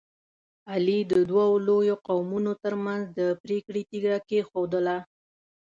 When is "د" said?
1.11-1.13, 3.17-3.19